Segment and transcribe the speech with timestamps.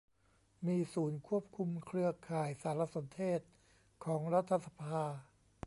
[0.67, 3.39] มีศูนย์ควบคุมเครือข่ายสารสนเทศ
[4.05, 5.03] ของรัฐสภา